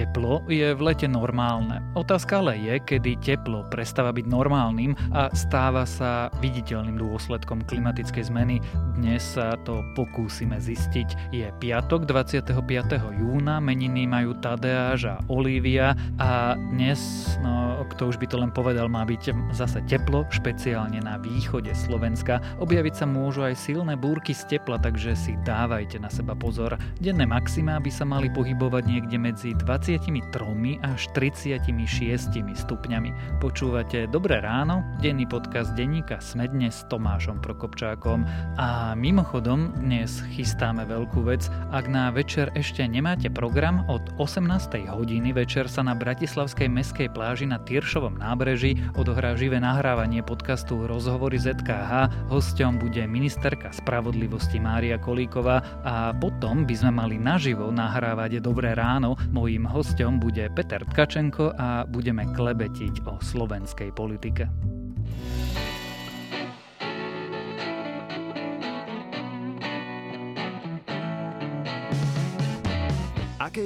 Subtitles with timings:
[0.00, 1.84] Teplo je v lete normálne.
[1.92, 8.64] Otázka ale je, kedy teplo prestáva byť normálnym a stáva sa viditeľným dôsledkom klimatickej zmeny.
[8.96, 11.36] Dnes sa to pokúsime zistiť.
[11.36, 12.48] Je piatok 25.
[12.96, 16.96] júna, meniny majú Tadeáš a Olivia a dnes,
[17.44, 22.40] no kto už by to len povedal, má byť zase teplo, špeciálne na východe Slovenska.
[22.56, 26.80] Objaviť sa môžu aj silné búrky z tepla, takže si dávajte na seba pozor.
[27.04, 33.42] Denné maxima by sa mali pohybovať niekde medzi 20 23 až 36 stupňami.
[33.42, 38.22] Počúvate Dobré ráno, denný podcast denníka Sme dnes s Tomášom Prokopčákom.
[38.54, 41.50] A mimochodom, dnes chystáme veľkú vec.
[41.74, 44.86] Ak na večer ešte nemáte program, od 18.
[44.94, 51.42] hodiny večer sa na Bratislavskej meskej pláži na Tyršovom nábreží odohrá živé nahrávanie podcastu Rozhovory
[51.42, 52.30] ZKH.
[52.30, 59.18] Hosťom bude ministerka spravodlivosti Mária Kolíková a potom by sme mali naživo nahrávať Dobré ráno.
[59.34, 64.44] Mojím hosťom bude Peter Tkačenko a budeme klebetiť o slovenskej politike.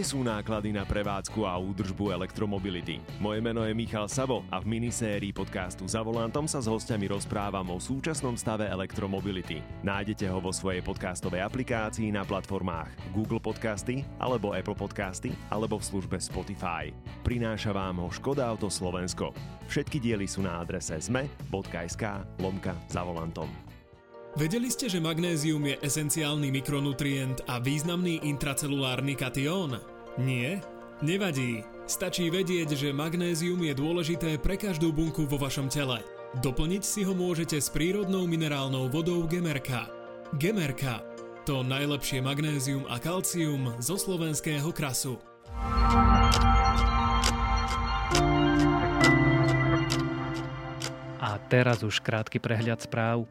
[0.04, 3.00] Sú náklady na prevádzku a údržbu elektromobility?
[3.16, 7.72] Moje meno je Michal Savo a v minisérii podcastu Za volantom sa s hostiami rozprávam
[7.72, 9.64] o súčasnom stave elektromobility.
[9.80, 15.88] Nájdete ho vo svojej podcastovej aplikácii na platformách Google Podcasty alebo Apple Podcasty alebo v
[15.88, 16.92] službe Spotify.
[17.24, 19.32] Prináša vám ho Škoda Auto Slovensko.
[19.72, 22.04] Všetky diely sú na adrese zme.sk
[22.44, 23.48] lomka za volantom.
[24.34, 29.93] Vedeli ste, že magnézium je esenciálny mikronutrient a významný intracelulárny katión?
[30.14, 30.62] Nie?
[31.02, 31.66] Nevadí.
[31.90, 36.00] Stačí vedieť, že magnézium je dôležité pre každú bunku vo vašom tele.
[36.38, 39.90] Doplniť si ho môžete s prírodnou minerálnou vodou Gemerka.
[40.38, 41.02] Gemerka.
[41.44, 45.20] To najlepšie magnézium a kalcium zo slovenského krasu.
[51.20, 53.28] A teraz už krátky prehľad správ.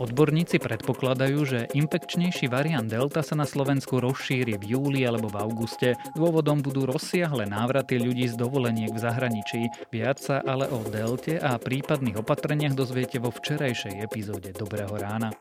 [0.00, 5.92] Odborníci predpokladajú, že infekčnejší variant Delta sa na Slovensku rozšíri v júli alebo v auguste.
[6.16, 9.68] Dôvodom budú rozsiahle návraty ľudí z dovoleniek v zahraničí.
[9.92, 15.36] Viac sa ale o Delte a prípadných opatreniach dozviete vo včerajšej epizóde Dobrého rána.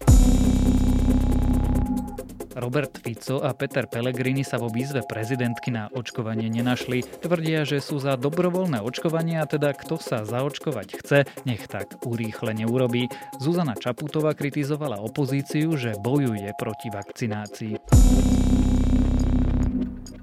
[2.58, 7.06] Robert Fico a Peter Pellegrini sa vo výzve prezidentky na očkovanie nenašli.
[7.22, 12.66] Tvrdia, že sú za dobrovoľné očkovanie a teda kto sa zaočkovať chce, nech tak urýchlene
[12.66, 13.12] urobí.
[13.38, 18.39] Zuzana Čaputová kritizovala opozíciu, že bojuje proti vakcinácii.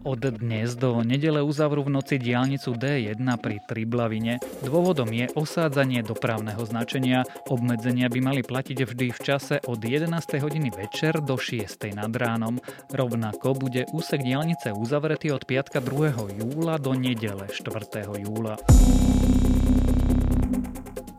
[0.06, 4.38] Od dnes do nedele uzavrú v noci diálnicu D1 pri Triblavine.
[4.62, 7.26] Dôvodom je osádzanie dopravného značenia.
[7.50, 10.14] Obmedzenia by mali platiť vždy v čase od 11.
[10.38, 11.90] hodiny večer do 6.
[11.98, 12.62] nad ránom.
[12.94, 16.38] Rovnako bude úsek diálnice uzavretý od piatka 2.
[16.38, 18.06] júla do nedele 4.
[18.22, 18.62] júla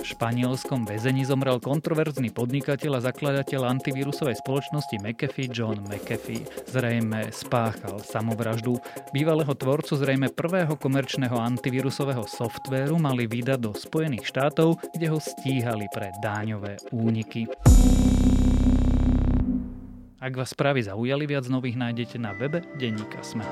[0.08, 6.48] španielskom väzení zomrel kontroverzný podnikateľ a zakladateľ antivírusovej spoločnosti McAfee John McAfee.
[6.72, 8.80] Zrejme spáchal samovraždu.
[9.12, 15.92] Bývalého tvorcu zrejme prvého komerčného antivírusového softvéru mali vydať do Spojených štátov, kde ho stíhali
[15.92, 17.52] pre dáňové úniky.
[20.18, 23.46] Ak vás správy zaujali, viac nových nájdete na webe Denníka Sme.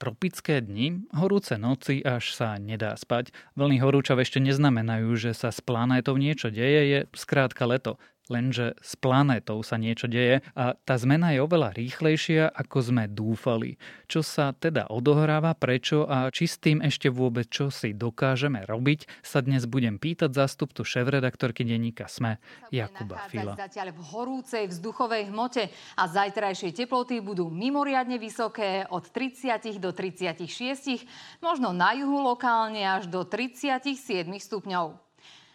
[0.00, 3.36] Tropické dni, horúce noci, až sa nedá spať.
[3.52, 8.00] Vlny horúčav ešte neznamenajú, že sa s planétou niečo deje, je skrátka leto
[8.30, 13.76] lenže s planétou sa niečo deje a tá zmena je oveľa rýchlejšia, ako sme dúfali.
[14.06, 19.26] Čo sa teda odohráva, prečo a či s tým ešte vôbec čo si dokážeme robiť,
[19.26, 22.38] sa dnes budem pýtať zástupcu šéf-redaktorky denníka SME
[22.70, 23.58] Jakuba Fila.
[23.58, 25.66] Zatiaľ v horúcej vzduchovej hmote
[25.98, 31.02] a zajtrajšie teploty budú mimoriadne vysoké od 30 do 36,
[31.42, 35.09] možno na juhu lokálne až do 37 stupňov.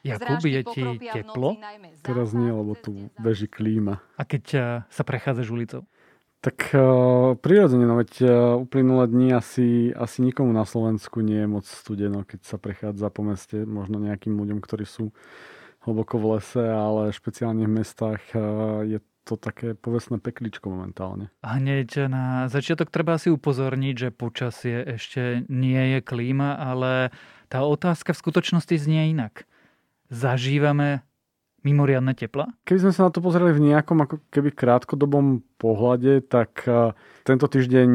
[0.06, 1.58] Jakub, je ti teplo?
[2.06, 4.06] Teraz nie, lebo tu beží klíma.
[4.22, 4.64] A keď uh,
[4.94, 5.82] sa prechádzaš ulicou?
[6.46, 8.30] Tak uh, prirodzene, no veď uh,
[8.62, 13.26] uplynulé dni asi, asi nikomu na Slovensku nie je moc studeno, keď sa prechádza po
[13.26, 15.10] meste, možno nejakým ľuďom, ktorí sú
[15.90, 21.34] hlboko v lese, ale špeciálne v mestách uh, je to také povestné pekličko momentálne.
[21.42, 27.10] A hneď na začiatok treba si upozorniť, že počasie ešte nie je klíma, ale
[27.50, 29.50] tá otázka v skutočnosti znie inak
[30.10, 31.06] zažívame
[31.66, 32.54] mimoriadne tepla?
[32.64, 36.94] Keby sme sa na to pozreli v nejakom ako keby krátkodobom pohľade, tak e,
[37.26, 37.90] tento týždeň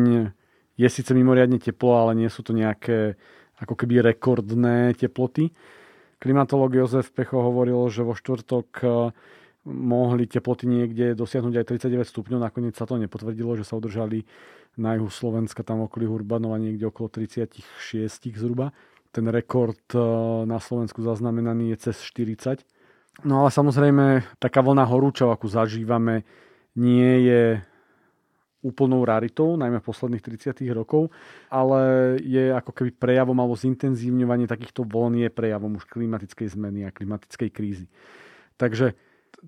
[0.74, 3.14] je síce mimoriadne teplo, ale nie sú to nejaké
[3.62, 5.54] ako keby rekordné teploty.
[6.20, 8.86] Klimatológ Jozef Pecho hovoril, že vo štvrtok e,
[9.70, 12.38] mohli teploty niekde dosiahnuť aj 39 stupňov.
[12.40, 14.26] Nakoniec sa to nepotvrdilo, že sa udržali
[14.80, 17.60] na juhu Slovenska, tam okolí Hurbanova niekde okolo 36
[18.34, 18.72] zhruba.
[19.10, 20.00] Ten rekord e,
[20.46, 22.62] na Slovensku zaznamenaný je cez 40.
[23.26, 26.24] No ale samozrejme, taká vlna horúčov, akú zažívame,
[26.78, 27.42] nie je
[28.60, 30.20] úplnou raritou, najmä v posledných
[30.52, 31.08] 30 rokov,
[31.48, 31.80] ale
[32.20, 37.50] je ako keby prejavom alebo zintenzívňovanie takýchto vln je prejavom už klimatickej zmeny a klimatickej
[37.50, 37.86] krízy.
[38.60, 38.92] Takže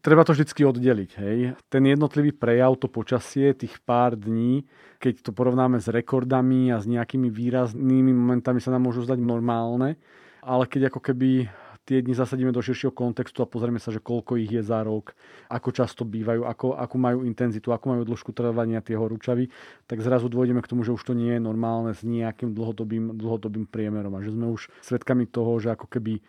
[0.01, 1.11] treba to vždy oddeliť.
[1.21, 1.39] Hej.
[1.69, 4.65] Ten jednotlivý prejav, to počasie, tých pár dní,
[4.97, 10.01] keď to porovnáme s rekordami a s nejakými výraznými momentami sa nám môžu zdať normálne,
[10.41, 11.51] ale keď ako keby
[11.83, 15.19] tie dni zasadíme do širšieho kontextu a pozrieme sa, že koľko ich je za rok,
[15.51, 19.51] ako často bývajú, ako, akú majú intenzitu, ako majú dĺžku trvania tie horúčavy,
[19.91, 23.67] tak zrazu dôjdeme k tomu, že už to nie je normálne s nejakým dlhodobým, dlhodobým
[23.67, 26.23] priemerom a že sme už svedkami toho, že ako keby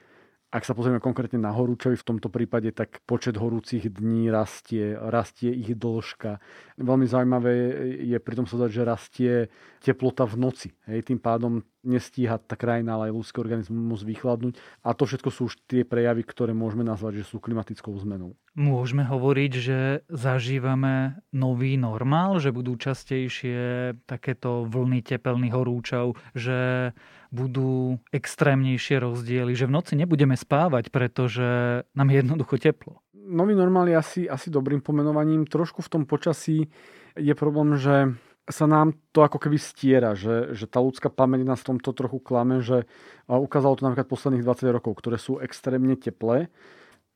[0.54, 5.50] ak sa pozrieme konkrétne na horúčavy v tomto prípade, tak počet horúcich dní rastie, rastie
[5.50, 6.38] ich dĺžka.
[6.78, 7.54] Veľmi zaujímavé
[8.06, 9.50] je pritom sa že rastie
[9.82, 10.70] teplota v noci.
[10.86, 14.58] Hej, tým pádom nestíha tá krajina, ale aj ľudský organizmus vychladnúť.
[14.82, 18.40] A to všetko sú už tie prejavy, ktoré môžeme nazvať, že sú klimatickou zmenou.
[18.56, 26.92] Môžeme hovoriť, že zažívame nový normál, že budú častejšie takéto vlny tepelných horúčav, že
[27.34, 33.02] budú extrémnejšie rozdiely, že v noci nebudeme spávať, pretože nám je jednoducho teplo.
[33.14, 35.50] Nový normál je asi, asi dobrým pomenovaním.
[35.50, 36.70] Trošku v tom počasí
[37.18, 38.14] je problém, že
[38.44, 42.20] sa nám to ako keby stiera, že, že tá ľudská pamäť nás v tomto trochu
[42.20, 42.84] klame, že
[43.32, 46.52] ukázalo to napríklad posledných 20 rokov, ktoré sú extrémne teplé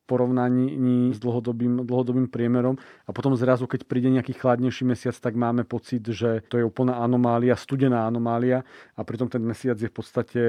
[0.08, 2.80] porovnaní s dlhodobým, dlhodobým priemerom.
[3.06, 7.04] A potom zrazu, keď príde nejaký chladnejší mesiac, tak máme pocit, že to je úplná
[7.04, 8.64] anomália, studená anomália.
[8.96, 10.42] A pritom ten mesiac je v podstate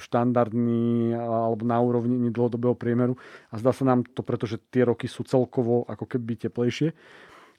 [0.00, 3.20] štandardný alebo na úrovni dlhodobého priemeru.
[3.52, 6.96] A zdá sa nám to, pretože tie roky sú celkovo ako keby teplejšie.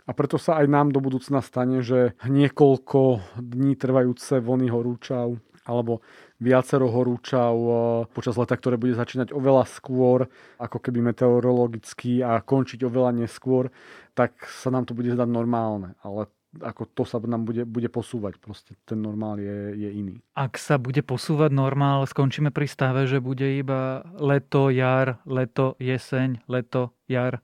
[0.03, 6.03] A preto sa aj nám do budúcna stane, že niekoľko dní trvajúce vlny horúčav alebo
[6.43, 7.75] viacero horúčav eh,
[8.11, 10.27] počas leta, ktoré bude začínať oveľa skôr,
[10.59, 13.71] ako keby meteorologicky a končiť oveľa neskôr,
[14.11, 15.95] tak sa nám to bude zdať normálne.
[16.03, 16.27] Ale
[16.61, 18.37] ako to sa nám bude, bude posúvať.
[18.37, 20.15] Proste ten normál je, je iný.
[20.37, 26.45] Ak sa bude posúvať normál, skončíme pri stave, že bude iba leto, jar, leto, jeseň,
[26.45, 27.41] leto, jar,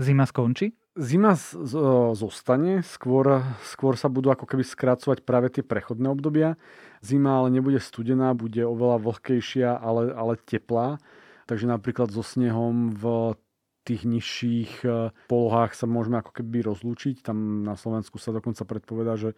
[0.00, 0.72] zima skončí?
[0.98, 1.54] Zima z,
[2.18, 6.58] zostane, skôr, skôr sa budú ako keby skracovať práve tie prechodné obdobia.
[7.06, 10.98] Zima ale nebude studená, bude oveľa vlhkejšia, ale, ale teplá.
[11.46, 13.38] Takže napríklad so snehom v
[13.86, 17.24] tých nižších e, polohách sa môžeme ako keby rozlúčiť.
[17.24, 19.30] Tam na Slovensku sa dokonca predpoveda, že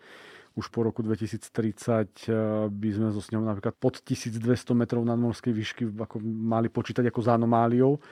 [0.59, 4.43] už po roku 2030 e, by sme so snehom napríklad pod 1200
[4.75, 8.03] metrov nadmorskej výšky ako mali počítať ako za anomáliou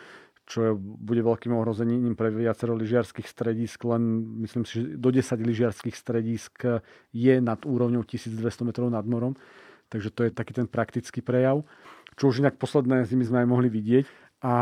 [0.49, 5.93] čo bude veľkým ohrozením pre viacero lyžiarských stredisk, len myslím si, že do 10 lyžiarských
[5.93, 6.81] stredisk
[7.12, 9.37] je nad úrovňou 1200 metrov nad morom,
[9.93, 11.69] takže to je taký ten praktický prejav,
[12.17, 14.09] čo už inak posledné zimy sme aj mohli vidieť.
[14.39, 14.55] A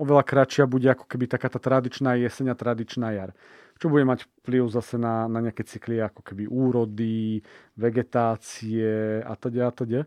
[0.00, 3.36] oveľa kratšia bude ako keby taká tá tradičná jeseň a tradičná jar
[3.78, 7.38] čo bude mať vplyv zase na, na nejaké cykly ako keby úrody,
[7.78, 10.02] vegetácie a teda a teda.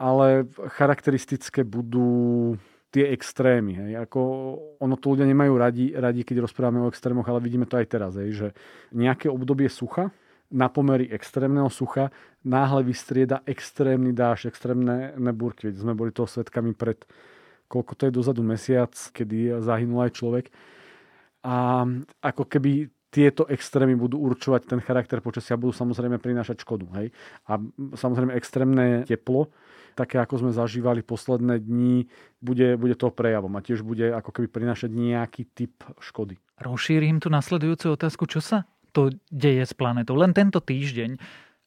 [0.00, 2.56] Ale charakteristické budú
[2.96, 3.76] tie extrémy.
[3.76, 3.92] Hej.
[4.08, 4.20] Ako,
[4.80, 8.16] ono to ľudia nemajú radi, radi, keď rozprávame o extrémoch, ale vidíme to aj teraz,
[8.16, 8.48] hej, že
[8.96, 10.08] nejaké obdobie sucha
[10.48, 12.08] na pomery extrémneho sucha
[12.40, 15.68] náhle vystrieda extrémny dáž, extrémne búrky.
[15.68, 17.04] Veď sme boli toho svetkami pred
[17.66, 20.46] koľko to je dozadu mesiac, kedy zahynul aj človek.
[21.42, 21.82] A
[22.22, 26.86] ako keby tieto extrémy budú určovať ten charakter počasia, budú samozrejme prinášať škodu.
[27.00, 27.14] Hej?
[27.48, 27.58] A
[27.96, 29.48] samozrejme extrémne teplo
[29.96, 32.04] také ako sme zažívali posledné dni,
[32.44, 35.72] bude, bude to prejavom a tiež bude ako keby prinášať nejaký typ
[36.04, 36.36] škody.
[36.60, 40.16] Rozšírim tu nasledujúcu otázku, čo sa to deje s planetou.
[40.20, 41.16] Len tento týždeň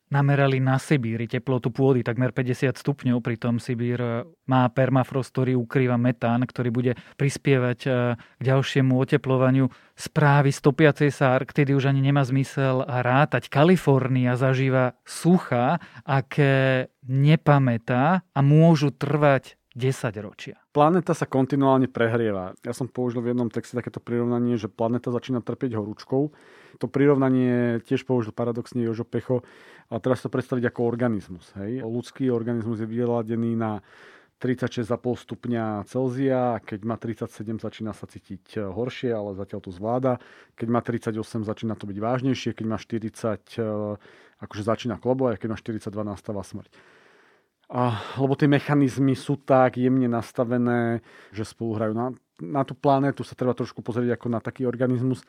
[0.09, 4.09] namerali na Sibíri teplotu pôdy takmer 50 stupňov, pritom Sibír e,
[4.49, 9.69] má permafrost, ktorý ukrýva metán, ktorý bude prispievať e, k ďalšiemu oteplovaniu.
[9.93, 13.53] Správy stopiacej sa Arktidy už ani nemá zmysel rátať.
[13.53, 20.59] Kalifornia zažíva sucha, aké nepamätá a môžu trvať 10 ročia.
[20.75, 22.51] Planéta sa kontinuálne prehrieva.
[22.67, 26.36] Ja som použil v jednom texte takéto prirovnanie, že planéta začína trpieť horúčkou.
[26.83, 29.48] To prirovnanie tiež použil paradoxne Jožo Pecho
[29.88, 31.48] a teraz to predstaviť ako organizmus.
[31.55, 31.88] Hej.
[31.88, 33.79] Ľudský organizmus je vyladený na
[34.39, 40.24] 36,5 stupňa Celzia, keď má 37 začína sa cítiť horšie, ale zatiaľ to zvláda.
[40.55, 43.67] Keď má 38 začína to byť vážnejšie, keď má 40 eh,
[44.39, 46.99] akože začína klobovať, keď má 42 nastáva smrť.
[47.69, 51.93] Lebo tie mechanizmy sú tak jemne nastavené, že spolu hrajú.
[51.93, 55.21] No, na tú planétu sa treba trošku pozrieť ako na taký organizmus,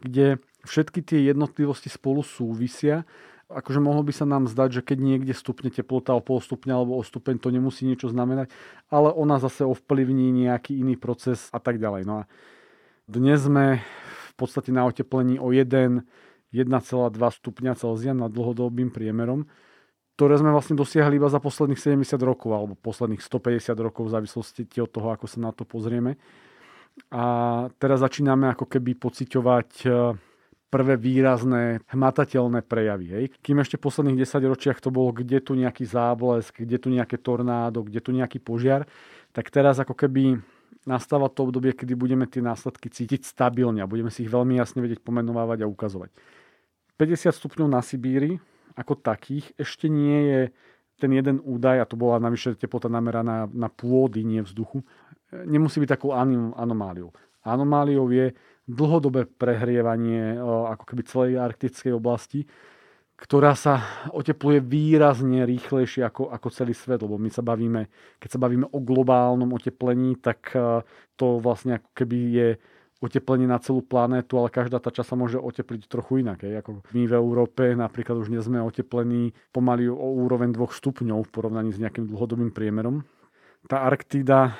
[0.00, 3.04] kde všetky tie jednotlivosti spolu súvisia.
[3.52, 6.96] Akože mohlo by sa nám zdať, že keď niekde stupne teplota o pol stupňa alebo
[6.96, 8.48] o stupeň, to nemusí niečo znamenať,
[8.88, 12.08] ale ona zase ovplyvní nejaký iný proces a tak ďalej.
[12.08, 12.28] No a
[13.04, 13.84] dnes sme
[14.32, 16.56] v podstate na oteplení o 1, 1,2
[17.20, 19.44] stupňa Celzia nad dlhodobým priemerom
[20.16, 24.64] ktoré sme vlastne dosiahli iba za posledných 70 rokov alebo posledných 150 rokov v závislosti
[24.78, 26.20] od toho, ako sa na to pozrieme.
[27.08, 27.24] A
[27.80, 29.88] teraz začíname ako keby pociťovať e,
[30.68, 33.06] prvé výrazné hmatateľné prejavy.
[33.08, 33.24] Hej.
[33.40, 37.16] Kým ešte v posledných 10 ročiach to bolo, kde tu nejaký záblesk, kde tu nejaké
[37.16, 38.84] tornádo, kde tu nejaký požiar,
[39.32, 40.44] tak teraz ako keby
[40.84, 44.84] nastáva to obdobie, kedy budeme tie následky cítiť stabilne a budeme si ich veľmi jasne
[44.84, 46.12] vedieť pomenovávať a ukazovať.
[47.00, 48.36] 50 stupňov na Sibíri
[48.76, 50.40] ako takých ešte nie je
[51.00, 54.86] ten jeden údaj, a to bola navyše teplota nameraná na pôdy, nie vzduchu,
[55.32, 56.14] nemusí byť takou
[56.54, 57.10] anomáliou.
[57.42, 58.30] Anomáliou je
[58.70, 62.46] dlhodobé prehrievanie ako keby celej arktickej oblasti,
[63.18, 67.90] ktorá sa otepluje výrazne rýchlejšie ako, ako celý svet, lebo my sa bavíme,
[68.22, 70.54] keď sa bavíme o globálnom oteplení, tak
[71.18, 72.48] to vlastne ako keby je
[73.02, 76.46] oteplenie na celú planétu, ale každá tá časť sa môže otepliť trochu inak.
[76.46, 76.62] Hej.
[76.62, 81.32] Ako my v Európe napríklad už nie sme oteplení pomaly o úroveň 2 stupňov v
[81.34, 83.02] porovnaní s nejakým dlhodobým priemerom.
[83.66, 84.58] Tá Arktida,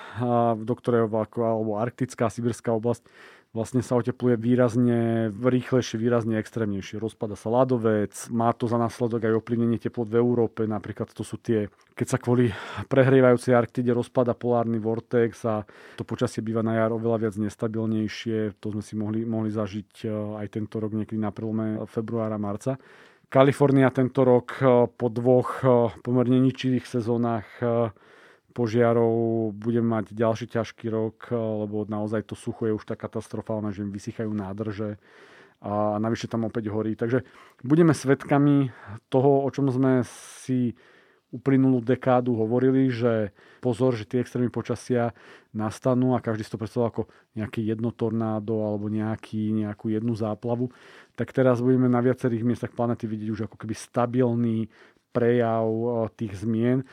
[0.59, 3.07] do ktorého, alebo arktická, sibirská oblasť,
[3.53, 6.97] vlastne sa otepluje výrazne rýchlejšie, výrazne extrémnejšie.
[6.97, 11.37] Rozpada sa ľadovec, má to za následok aj ovplyvnenie teplot v Európe, napríklad to sú
[11.37, 12.49] tie, keď sa kvôli
[12.89, 15.69] prehrievajúcej Arktide rozpada polárny vortex a
[16.01, 20.07] to počasie býva na jar oveľa viac nestabilnejšie, to sme si mohli, mohli zažiť e,
[20.41, 22.81] aj tento rok niekedy na prelome februára, marca.
[23.29, 25.65] Kalifornia tento rok e, po dvoch e,
[26.01, 27.45] pomerne ničivých sezónach
[28.53, 33.73] požiarov budeme mať ďalší ťažký rok, eh, lebo naozaj to sucho je už tak katastrofálne,
[33.73, 35.01] že im vysychajú nádrže
[35.63, 36.99] a navyše tam opäť horí.
[36.99, 37.23] Takže
[37.63, 38.75] budeme svedkami
[39.07, 40.03] toho, o čom sme
[40.43, 40.75] si
[41.33, 43.33] uplynulú dekádu hovorili, že
[43.65, 45.17] pozor, že tie extrémy počasia
[45.57, 50.69] nastanú a každý si to predstavil ako nejaké jedno tornádo alebo nejaký, nejakú jednu záplavu,
[51.17, 54.69] tak teraz budeme na viacerých miestach planety vidieť už ako keby stabilný
[55.17, 55.89] prejav eh,
[56.21, 56.85] tých zmien,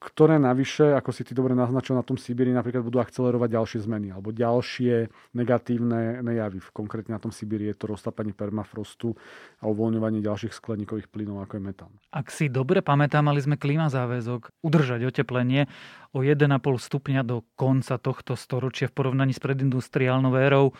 [0.00, 4.08] ktoré navyše, ako si ty dobre naznačil na tom Sibíri, napríklad budú akcelerovať ďalšie zmeny
[4.08, 6.64] alebo ďalšie negatívne nejavy.
[6.72, 9.12] Konkrétne na tom Sibíri je to roztápanie permafrostu
[9.60, 11.92] a uvoľňovanie ďalších skleníkových plynov, ako je metán.
[12.16, 15.68] Ak si dobre pamätám, mali sme klimazáväzok udržať oteplenie
[16.16, 16.48] o 1,5
[16.80, 20.72] stupňa do konca tohto storočia v porovnaní s predindustriálnou érou.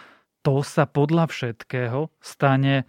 [0.48, 2.88] To sa podľa všetkého stane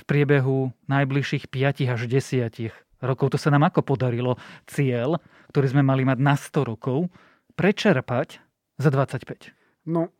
[0.00, 3.36] v priebehu najbližších 5 až 10 rokov.
[3.36, 5.20] To sa nám ako podarilo cieľ
[5.56, 7.08] ktorý sme mali mať na 100 rokov,
[7.56, 8.44] prečerpať
[8.76, 9.56] za 25?
[9.88, 10.12] No,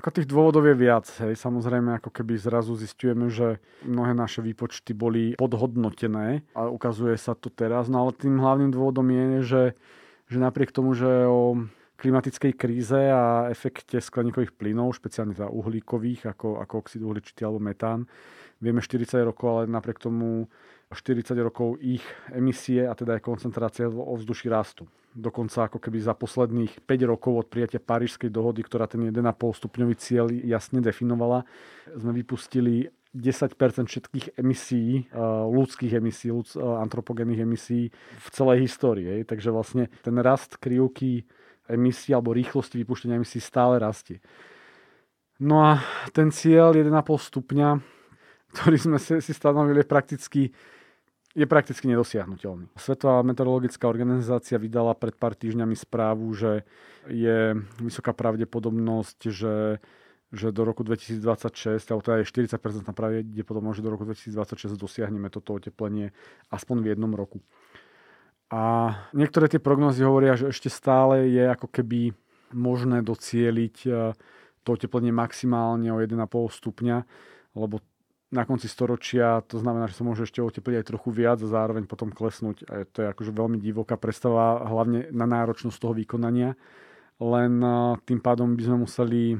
[0.00, 1.04] ako tých dôvodov je viac.
[1.20, 1.36] Hej.
[1.36, 7.52] Samozrejme, ako keby zrazu zistujeme, že mnohé naše výpočty boli podhodnotené a ukazuje sa to
[7.52, 7.92] teraz.
[7.92, 9.64] No ale tým hlavným dôvodom je, že,
[10.32, 11.68] že napriek tomu, že o
[12.00, 18.08] klimatickej kríze a efekte skleníkových plynov, špeciálne teda uhlíkových, ako, ako oxid uhličitý alebo metán,
[18.56, 20.48] vieme 40 rokov, ale napriek tomu
[20.94, 24.88] 40 rokov ich emisie a teda aj koncentrácia ovzduší rastu.
[25.14, 29.22] Dokonca ako keby za posledných 5 rokov od prijatia Parížskej dohody, ktorá ten 1,5
[29.62, 31.46] stupňový cieľ jasne definovala,
[31.94, 39.22] sme vypustili 10% všetkých emisí, eh, ľudských emisí, ľud, eh, antropogénnych emisí v celej histórii.
[39.22, 41.22] Takže vlastne ten rast krivky
[41.70, 44.18] emisí alebo rýchlosti vypúšťania emisí stále rastie.
[45.38, 47.78] No a ten cieľ 1,5 stupňa,
[48.54, 50.42] ktorý sme si stanovili, je prakticky
[51.34, 52.70] je prakticky nedosiahnutelný.
[52.78, 56.62] Svetová meteorologická organizácia vydala pred pár týždňami správu, že
[57.10, 59.82] je vysoká pravdepodobnosť, že,
[60.30, 65.58] že do roku 2026, alebo teda je 40% pravdepodobnosť, že do roku 2026 dosiahneme toto
[65.58, 66.14] oteplenie
[66.54, 67.42] aspoň v jednom roku.
[68.54, 72.14] A niektoré tie prognozy hovoria, že ešte stále je ako keby
[72.54, 74.14] možné docieliť eh,
[74.62, 76.96] to oteplenie maximálne o 1,5 stupňa,
[77.58, 77.82] lebo
[78.34, 81.86] na konci storočia, to znamená, že sa môže ešte otepliť aj trochu viac a zároveň
[81.86, 82.66] potom klesnúť.
[82.66, 86.58] A to je akože veľmi divoká predstava, hlavne na náročnosť toho vykonania.
[87.22, 87.62] Len
[88.02, 89.38] tým pádom by sme museli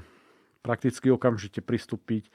[0.62, 2.30] prakticky okamžite pristúpiť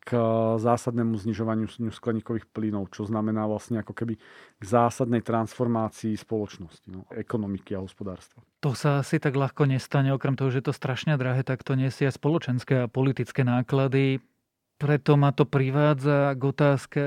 [0.00, 0.16] k
[0.60, 4.16] zásadnému znižovaniu skleníkových plynov, čo znamená vlastne ako keby
[4.56, 8.40] k zásadnej transformácii spoločnosti, no, ekonomiky a hospodárstva.
[8.64, 12.08] To sa asi tak ľahko nestane, okrem toho, že to strašne drahé, tak to nesie
[12.08, 14.24] spoločenské a politické náklady.
[14.84, 17.02] Preto ma to privádza k otázke,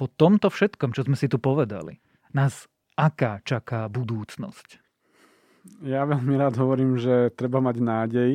[0.00, 2.00] po tomto všetkom, čo sme si tu povedali,
[2.32, 2.64] nás
[2.96, 4.80] aká čaká budúcnosť?
[5.84, 8.32] Ja veľmi rád hovorím, že treba mať nádej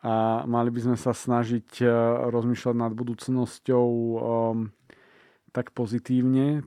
[0.00, 1.92] a mali by sme sa snažiť uh,
[2.32, 4.72] rozmýšľať nad budúcnosťou um,
[5.52, 6.64] tak pozitívne,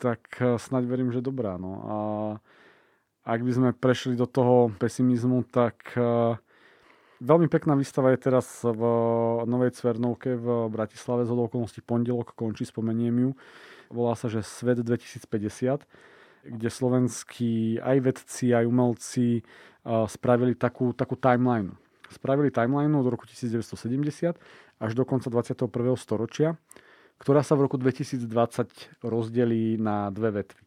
[0.00, 1.60] tak uh, snaď verím, že dobrá.
[1.60, 1.72] No.
[1.84, 1.96] A
[3.28, 6.40] ak by sme prešli do toho pesimizmu, tak uh,
[7.20, 8.80] Veľmi pekná výstava je teraz v
[9.44, 13.30] Novej Cvernovke v Bratislave z okolností pondelok, končí, spomeniem ju.
[13.92, 15.84] Volá sa, že Svet 2050,
[16.48, 19.44] kde slovenskí aj vedci, aj umelci
[19.84, 21.76] spravili takú, takú timeline.
[22.08, 24.40] Spravili timeline od roku 1970
[24.80, 25.68] až do konca 21.
[26.00, 26.56] storočia,
[27.20, 28.24] ktorá sa v roku 2020
[29.04, 30.62] rozdelí na dve vetvy.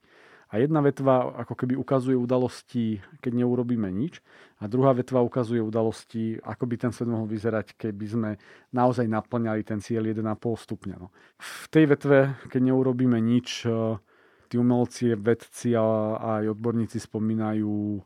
[0.53, 4.21] A jedna vetva ako keby ukazuje udalosti, keď neurobíme nič.
[4.61, 8.29] A druhá vetva ukazuje udalosti, ako by ten svet mohol vyzerať, keby sme
[8.69, 10.95] naozaj naplňali ten cieľ 1,5 stupňa.
[11.01, 11.09] No.
[11.41, 13.97] V tej vetve, keď neurobíme nič, eh,
[14.45, 17.97] tí umelci, vedci a aj odborníci spomínajú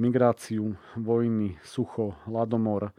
[0.00, 2.96] migráciu, vojny, sucho, hladomor,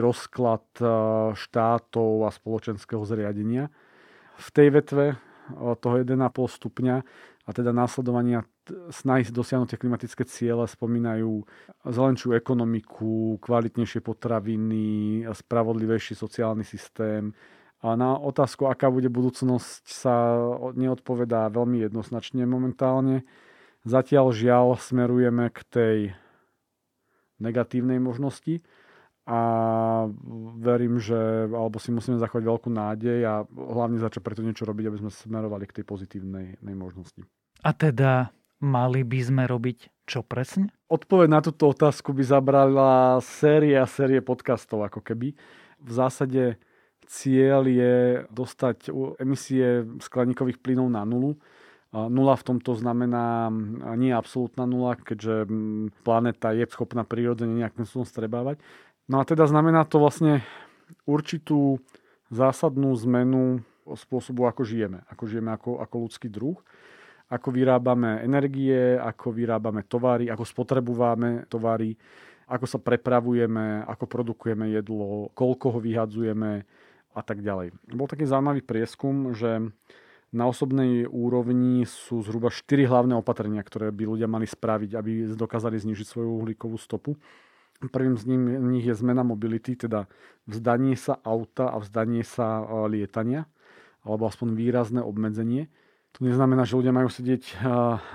[0.00, 0.88] rozklad eh,
[1.36, 3.68] štátov a spoločenského zriadenia.
[4.40, 5.16] V tej vetve eh,
[5.76, 6.96] toho 1,5 stupňa
[7.44, 8.48] a teda následovania
[8.88, 11.44] snahy dosiahnuť tie klimatické ciele spomínajú
[11.84, 17.36] zelenšiu ekonomiku, kvalitnejšie potraviny, spravodlivejší sociálny systém.
[17.84, 20.40] A na otázku, aká bude budúcnosť, sa
[20.72, 23.28] neodpovedá veľmi jednoznačne momentálne.
[23.84, 25.98] Zatiaľ žiaľ smerujeme k tej
[27.44, 28.64] negatívnej možnosti
[29.28, 29.40] a
[30.64, 34.98] verím, že alebo si musíme zachovať veľkú nádej a hlavne začať preto niečo robiť, aby
[35.04, 37.20] sme smerovali k tej pozitívnej možnosti.
[37.60, 38.32] A teda
[38.64, 40.72] mali by sme robiť čo presne?
[40.88, 45.36] Odpoveď na túto otázku by zabrala série a série podcastov ako keby.
[45.80, 46.56] V zásade
[47.04, 48.88] cieľ je dostať
[49.20, 51.36] emisie skleníkových plynov na nulu.
[51.94, 53.54] Nula v tomto znamená
[53.94, 55.46] nie absolútna nula, keďže
[56.02, 58.56] planéta je schopná prirodzene nejakým spôsobom strebávať.
[59.04, 60.40] No a teda znamená to vlastne
[61.04, 61.76] určitú
[62.32, 65.04] zásadnú zmenu spôsobu, ako žijeme.
[65.12, 66.56] Ako žijeme ako, ako ľudský druh.
[67.28, 71.96] Ako vyrábame energie, ako vyrábame tovary, ako spotrebujeme tovary,
[72.48, 76.64] ako sa prepravujeme, ako produkujeme jedlo, koľko ho vyhadzujeme
[77.16, 77.72] a tak ďalej.
[77.96, 79.72] Bol taký zaujímavý prieskum, že
[80.34, 85.78] na osobnej úrovni sú zhruba 4 hlavné opatrenia, ktoré by ľudia mali spraviť, aby dokázali
[85.78, 87.16] znižiť svoju uhlíkovú stopu.
[87.90, 88.24] Prvým z
[88.60, 90.06] nich je zmena mobility, teda
[90.46, 93.48] vzdanie sa auta a vzdanie sa e, lietania,
[94.06, 95.68] alebo aspoň výrazné obmedzenie.
[96.14, 97.54] To neznamená, že ľudia majú sedieť e,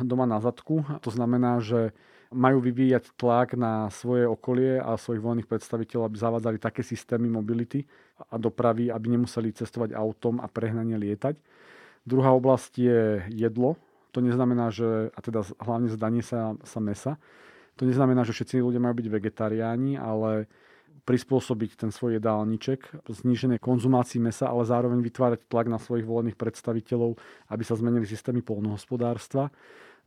[0.06, 0.88] doma na zadku.
[1.04, 1.92] To znamená, že
[2.30, 7.90] majú vyvíjať tlak na svoje okolie a svojich voľných predstaviteľov, aby zavádzali také systémy mobility
[8.30, 11.42] a dopravy, aby nemuseli cestovať autom a prehnanie lietať.
[12.06, 13.02] Druhá oblasť je
[13.34, 13.82] jedlo.
[14.14, 17.18] To neznamená, že, a teda hlavne zdanie sa, sa mesa.
[17.80, 20.52] To neznamená, že všetci ľudia majú byť vegetariáni, ale
[21.08, 27.18] prispôsobiť ten svoj jedálniček, znížené konzumácii mesa, ale zároveň vytvárať tlak na svojich volených predstaviteľov,
[27.50, 29.50] aby sa zmenili systémy polnohospodárstva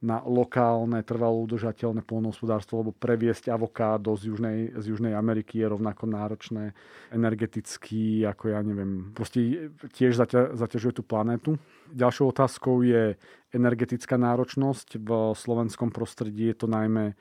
[0.03, 6.11] na lokálne, trvalo udržateľné polnohospodárstvo, lebo previesť avokádo z Južnej, z Južnej Ameriky je rovnako
[6.11, 6.75] náročné
[7.15, 11.55] energeticky, ako ja neviem, proste tiež zaťa, zaťažuje tú planétu.
[11.95, 13.15] Ďalšou otázkou je
[13.55, 14.99] energetická náročnosť.
[14.99, 17.15] V slovenskom prostredí je to najmä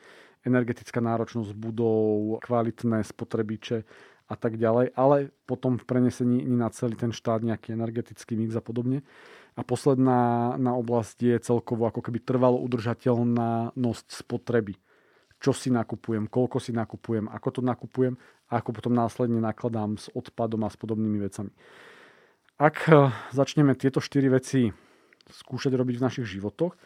[0.45, 3.85] energetická náročnosť budov, kvalitné spotrebiče
[4.31, 8.63] a tak ďalej, ale potom v prenesení na celý ten štát nejaký energetický mix a
[8.63, 9.03] podobne.
[9.59, 14.79] A posledná na oblasť je celkovo ako keby trvalo udržateľná nosť spotreby.
[15.41, 18.15] Čo si nakupujem, koľko si nakupujem, ako to nakupujem
[18.47, 21.51] a ako potom následne nakladám s odpadom a s podobnými vecami.
[22.61, 22.87] Ak
[23.33, 24.71] začneme tieto štyri veci
[25.27, 26.77] skúšať robiť v našich životoch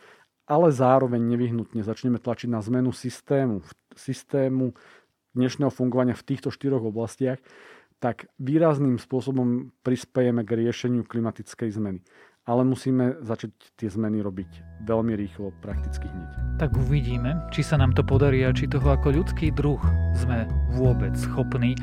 [0.45, 3.65] ale zároveň nevyhnutne začneme tlačiť na zmenu systému,
[3.97, 4.77] systému
[5.36, 7.41] dnešného fungovania v týchto štyroch oblastiach,
[7.99, 11.99] tak výrazným spôsobom prispejeme k riešeniu klimatickej zmeny.
[12.45, 16.62] Ale musíme začať tie zmeny robiť veľmi rýchlo, prakticky hneď.
[16.62, 19.81] Tak uvidíme, či sa nám to podarí a či toho ako ľudský druh
[20.13, 20.45] sme
[20.77, 21.73] vôbec schopní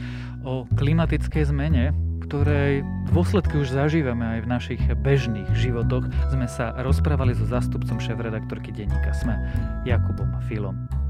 [0.47, 2.81] o klimatickej zmene ktorej
[3.13, 9.13] dôsledky už zažívame aj v našich bežných životoch, sme sa rozprávali so zástupcom šéf-redaktorky denníka
[9.13, 9.37] SME,
[9.85, 11.02] Jakubom Filom.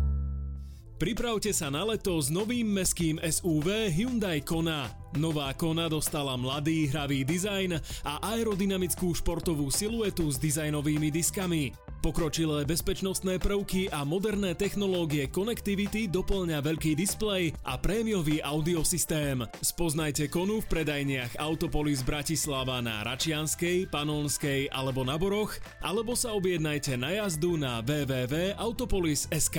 [1.03, 4.87] Pripravte sa na leto s novým meským SUV Hyundai Kona.
[5.19, 7.75] Nová Kona dostala mladý hravý dizajn
[8.07, 11.75] a aerodynamickú športovú siluetu s dizajnovými diskami.
[12.07, 19.43] Pokročilé bezpečnostné prvky a moderné technológie konektivity doplňa veľký displej a prémiový audiosystém.
[19.59, 26.95] Spoznajte konu v predajniach Autopolis Bratislava na Račianskej, Panonskej alebo na Boroch, alebo sa objednajte
[26.95, 29.59] na jazdu na www.autopolis.sk.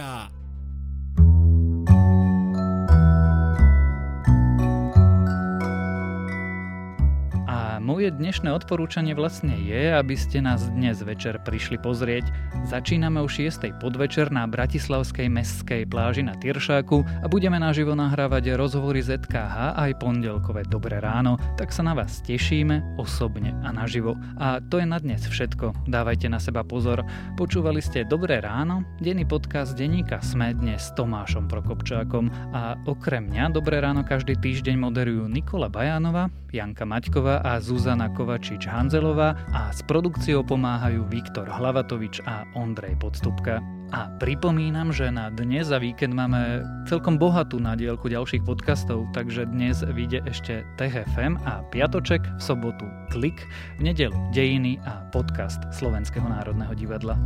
[7.84, 12.32] moje dnešné odporúčanie vlastne je, aby ste nás dnes večer prišli pozrieť.
[12.64, 13.60] Začíname o 6.
[13.84, 20.64] podvečer na Bratislavskej mestskej pláži na Tyršáku a budeme naživo nahrávať rozhovory ZKH aj pondelkové
[20.72, 24.16] Dobré ráno, tak sa na vás tešíme osobne a naživo.
[24.40, 25.84] A to je na dnes všetko.
[25.92, 27.04] Dávajte na seba pozor.
[27.36, 33.52] Počúvali ste Dobré ráno, denný podcast denníka Sme dnes s Tomášom Prokopčákom a okrem mňa
[33.52, 37.73] Dobré ráno každý týždeň moderujú Nikola Bajánova, Janka Maťková a Zuzana
[38.14, 43.62] Kovačič-Hanzelová a s produkciou pomáhajú Viktor Hlavatovič a Ondrej Podstupka.
[43.94, 49.86] A pripomínam, že na dnes a víkend máme celkom bohatú nadielku ďalších podcastov, takže dnes
[49.86, 53.46] vyjde ešte TFM a Piatoček, v sobotu Klik,
[53.78, 57.18] v nedelu Dejiny a podcast Slovenského národného divadla.